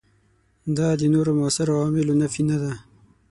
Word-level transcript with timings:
دا 0.77 0.87
د 0.99 1.01
نورو 1.13 1.31
موثرو 1.39 1.73
عواملونو 1.79 2.13
نفي 2.21 2.41
نه 2.49 2.57
ده. 2.63 2.73